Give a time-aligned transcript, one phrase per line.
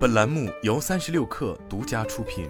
[0.00, 2.48] 本栏目由三十六氪独家出品。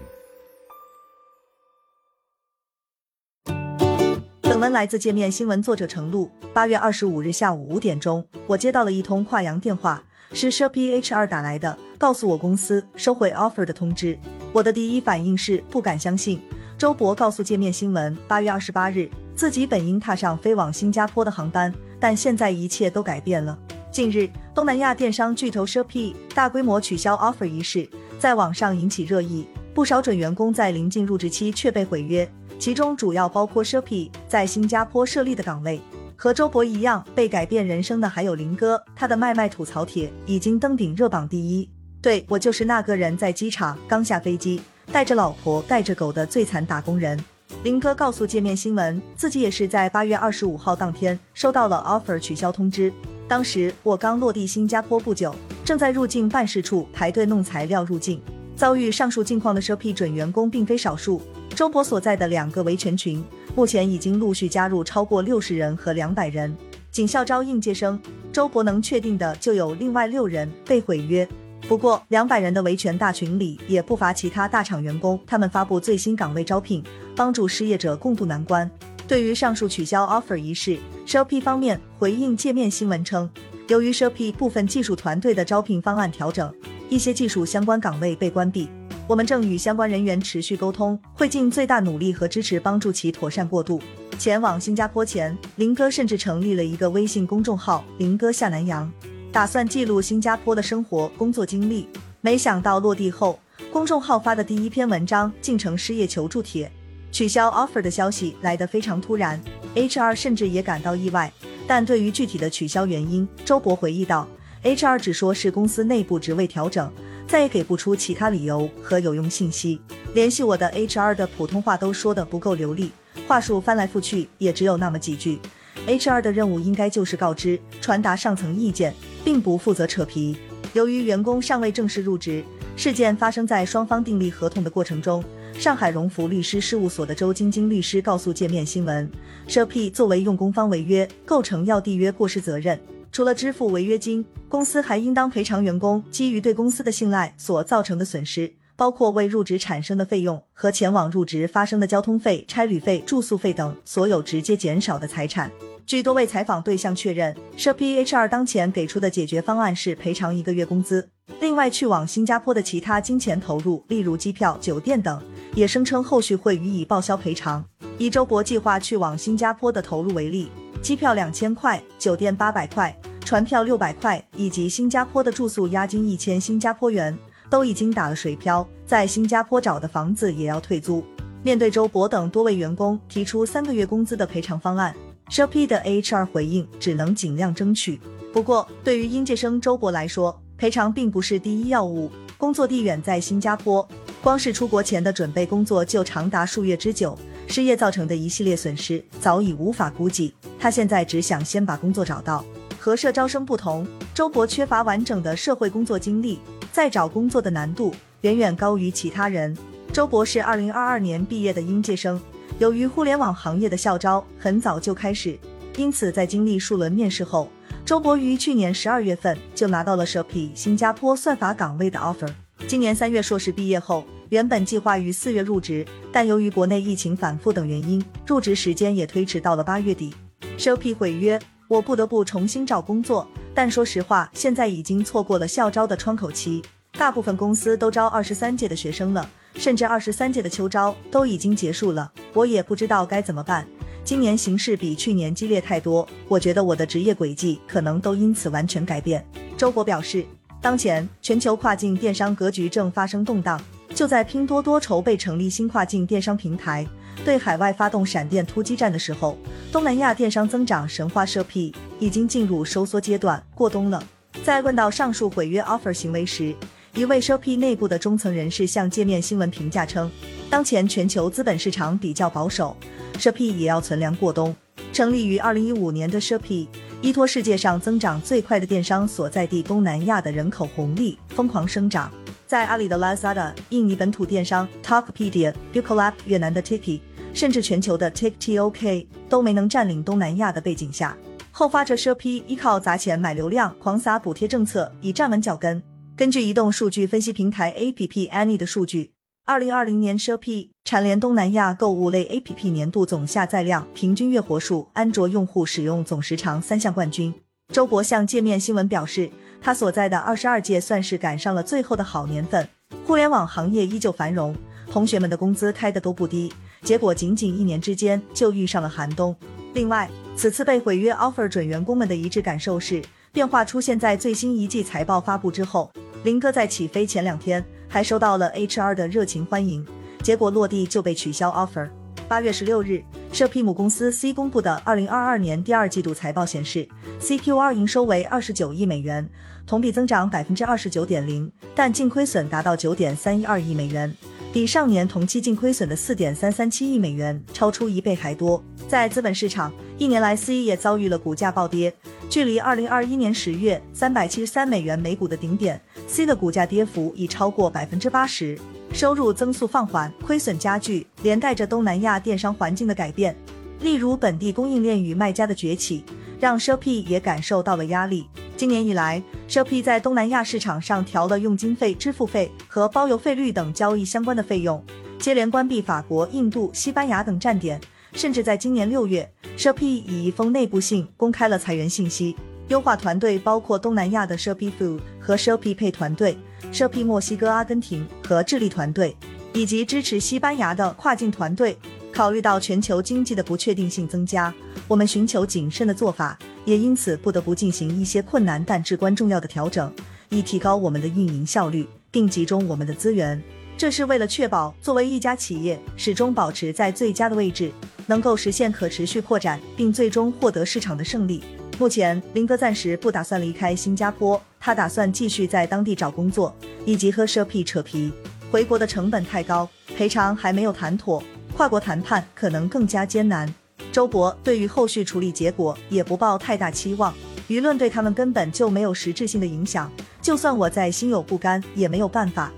[4.41, 6.31] 本文来自界面新闻作者程璐。
[6.53, 10.01] 八月二十五日下午五点钟，我接到了一通跨洋电话，
[10.31, 14.17] 是 Shopee HR 打来的，告诉我公司收回 offer 的通知。
[14.53, 16.41] 我的第一反应是不敢相信。
[16.77, 23.59] 周博告诉界面新闻，八月二十八日，自己本应踏上飞往新加坡的航班，但现在一切都改变了。
[23.91, 27.87] 近日，东南亚电商巨头 Shopee 大规模取消 offer 一事
[28.19, 35.79] 在网上引起热议，不少准员工在临近入职期却被毁约，其中主要包括 Shopee 在新加坡设立的岗位。
[36.17, 41.67] 和周博一样被改变人生的还有林哥，他的卖卖吐槽帖已经登顶热榜第一。
[42.01, 47.17] 对我就是那个人在机场刚下飞机，带着老婆带着狗的最惨打工人。
[47.63, 52.91] 林哥告诉界面新闻，自己也是在八月二十五号当天收到了 offer 取消通知。
[53.31, 58.21] 当时我刚落地新加坡不久，正在入境办事处排队弄材料入境。
[58.57, 61.21] 遭遇上述境况的 s h o p 准员工并非少数。
[61.55, 63.23] 周博所在的两个维权群，
[63.55, 66.53] 目前已经陆续加入超过六十人和两百人。
[66.91, 67.97] 警校招应届生，
[68.33, 71.25] 周博能确定的就有另外六人被毁约。
[71.69, 76.83] 不过，两百人的维权大群里也不乏其他大厂员工，他们发布最新岗位招聘，
[77.15, 78.69] 帮助失业者共度难关。
[79.11, 83.29] 对于上述取消 offer 一事，Shopee 方面回应界面新闻称，
[83.67, 86.49] 由于 Shopee 部分技术团队的招聘方案调整，
[86.87, 88.69] 一些技术相关岗位被关闭。
[89.09, 93.81] 我们正与相关人员持续沟通，会尽最大努力和支持帮助其妥善过渡。
[94.17, 98.89] 前往新加坡前，林哥甚至成立了一个微信公众号“林哥下南洋”，
[99.29, 101.85] 打算记录新加坡的生活工作经历。
[102.21, 103.37] 没想到落地后，
[103.73, 106.71] 公众号发的第一篇文章竟成失业求助帖。
[107.11, 109.39] 取消 offer 的消息来得非常突然
[109.75, 111.31] ，HR 甚至也感到意外。
[111.67, 114.27] 但对于具体的取消原因，周博回忆道
[114.63, 116.91] ：“HR 只说是公司内部职位调整，
[117.27, 119.79] 再也给不出其他理由和有用信息。
[120.13, 122.91] 联系我的 HR 的普通话都说的不够流利，
[123.27, 125.39] 话术翻来覆去也只有那么几句。
[125.87, 128.93] HR 的任务应该就是告知、传达上层意见，
[129.23, 130.37] 并不负责扯皮。
[130.73, 132.43] 由于员工尚未正式入职，
[132.75, 135.23] 事件发生在双方订立合同的过程中。”
[135.57, 139.09] 上海荣福律师事务所的周晶晶律师告诉界面新闻
[139.47, 142.79] 涉 P 作为用工方违约，构成要缔约过失责任。
[143.11, 155.51] 除了支付违约金，公司还应当赔偿员工基于对公司的信赖所造成的损失，包括未入职产生的费用和前往入职发生的交通费、差旅费、住宿费等所有直接减少的财产。
[155.85, 161.09] 据多位采访对象确认涉 P HR 当前给出的解决方案是赔偿一个月工资，
[161.41, 165.21] 另外去往新加坡的其他金钱投入，例如机票、酒店等。
[165.53, 167.63] 也声称后续会予以报销赔偿。
[167.97, 170.49] 以周博计划去往新加坡的投入为例，
[170.81, 177.17] 机票两千块，酒店八百块，船票六百块，以及新加坡的住宿押金一千新加坡元，
[177.49, 178.67] 都已经打了水漂。
[178.85, 181.03] 在新加坡找的房子也要退租。
[181.43, 184.95] 面对周博等多位员工提出三个月工资的赔偿方案
[185.29, 187.99] ，Shopee 的 HR 回应只能尽量争取。
[188.33, 193.87] 不过，对于应届生周博来说，赔偿并不是第一要务，工作地远在新加坡。
[194.21, 197.17] 光是出国前的准备工作就长达数月之久，
[197.47, 200.31] 失业造成的一系列损失早已无法估计。
[200.59, 202.45] 他现在只想先把工作找到。
[202.79, 206.39] 和社招生不同，周博缺乏完整的社会工作经历，
[206.71, 209.57] 在找工作的难度远远高于其他人。
[209.91, 212.21] 周博是二零二二年毕业的应届生，
[212.59, 215.35] 由于互联网行业的校招很早就开始，
[215.77, 217.49] 因此在经历数轮面试后，
[217.83, 222.31] 周博于去年十二月份就拿到了蛇皮新加坡算法岗位的 offer。
[222.67, 230.13] 今年三月硕士毕业后，原本计划于四月入职，但由于国内疫情反复等原因，入职时间也推迟到了八月底。
[230.57, 233.27] Shopee 毁约，我不得不重新找工作。
[233.53, 236.63] 但说实话，现在已经错过了校招的窗口期，
[236.93, 242.09] 大部分公司都招二十三届的学生了，甚至二十三届的秋招都已经结束了。
[242.33, 243.67] 我也不知道该怎么办。
[244.05, 249.25] 今年形势比去年激烈太多，我觉得我的职业轨迹可能都因此完全改变。
[249.57, 250.25] 周博表示。
[250.61, 253.59] 当前，全球跨境电商格局正发生动荡。
[253.95, 256.87] 就在拼多多筹备成立新跨境电商平台，
[257.25, 259.35] 对海外发动闪电突击战的时候，
[259.71, 264.01] 东南亚电商增长神话 Shopee 已经进入收缩阶段，过冬了。
[264.43, 266.55] 在问到上述毁约 offer 行为时，
[266.93, 270.09] 一位 s h o p e 内部的中层人士向界面新闻评价称，
[270.49, 272.77] 当前全球资本市场比较保守
[273.15, 274.55] s h o p e 也要存粮过冬。
[274.93, 276.67] 成立于二零一五年的 Shopee。
[277.01, 282.11] 依托世界上增长最快的电商所在地东南亚的人口红利，疯狂生长。
[282.45, 286.99] 在阿里的 Lazada、印尼本土电商 Tokopedia、Bukalap、越南的 Tiki，
[287.33, 291.17] 甚至全球的 TikTok 都没能占领东南亚的背景下，
[291.51, 295.81] 后发者 Shopee 依靠砸钱买流量、狂撒补贴政策已站稳脚跟。
[296.15, 299.11] 根据移动数据分析平台 APP Annie 的数据，
[299.43, 307.33] 二零二零年 Shopee 蝉联东南亚购物类 APP 年度总下载量、平均月活数、安卓用户使用总时长三项冠军。
[307.73, 312.69] 周博向界面新闻表示，他所在的二十二届算是赶上了最后的好年份，
[313.05, 314.55] 互联网行业依旧繁荣，
[314.91, 316.53] 同学们的工资开的都不低。
[316.83, 319.35] 结果仅仅一年之间就遇上了寒冬。
[319.73, 323.01] 另外，此次被毁约 offer 准员工们的一致感受是，
[323.31, 325.91] 变化出现在最新一季财报发布之后。
[326.23, 329.85] 林哥在起飞前两天还收到了 HR 的热情欢迎，
[330.23, 331.89] 结果落地就被取消 offer。
[332.25, 333.03] 八月十六日，
[333.33, 336.87] 社 P 母公司 C 公布的二零二二年第二季度财报显示
[337.19, 339.29] ，CQR 营收为二十九亿美元，
[339.67, 344.15] 同比增长百分之二十九点零，但净亏损达到九点三一二亿美元，
[344.53, 348.61] 比上年同期净亏损的四点三三七亿美元超出一倍还多。
[348.85, 351.93] 在资本市场，一年来 C 也遭遇了股价暴跌。
[352.29, 358.59] 距离二零二一年十月三百七十三美元每股的顶点，C 的股价跌幅已超过百分之八十，
[358.91, 363.33] 收入增速放缓，亏损加剧，连带着东南亚电商环境的改变，
[363.79, 366.03] 例如本地供应链与卖家的崛起，
[366.41, 368.27] 让 Shopee 也感受到了压力。
[368.61, 369.19] 今年以来
[369.49, 374.85] ，Shopee 在东南亚市场上调了佣金费、支付费和包邮费率等交易相关的费用，
[375.17, 377.81] 接连关闭法国、印度、西班牙等站点，
[378.13, 379.27] 甚至在今年六月。
[379.57, 382.35] Shopee 以一封内部信公开了裁员信息，
[382.67, 386.37] 优化团队包括东南亚的 Shopee Food 和 Shopee Pay 团队
[386.71, 389.17] ，Shopee 墨西哥、阿根廷和智利团队，
[389.53, 391.75] 以及支持西班牙的跨境团队。
[392.13, 394.53] 考虑到全球经济的不确定性增加，
[394.91, 399.89] 我们寻求谨慎的做法，也因此不得不进行一些困难但至关重要的调整，
[400.27, 403.41] 以提高我们的运营效率，并集中我们的资源。
[403.77, 407.71] 这是为了确保作为一家企业始终保持在最佳的位置。
[408.05, 411.41] 能够实现可持续扩展，并最终获得市场的胜利。
[411.79, 416.53] 目前，林哥暂时不打算离开新加坡，他打算继续在当地找工作，
[416.85, 418.11] 以及和 Shopee 扯皮。
[418.51, 421.23] 回国的成本太高，赔偿还没有谈妥，
[421.55, 423.47] 跨国谈判可能更加艰难。
[423.91, 427.13] 周博对于后续处理结果也不抱太大期望，
[427.49, 429.91] 舆论对他们根本就没有实质性的影响，
[430.21, 432.51] 就算我再心有不甘，也没有办法。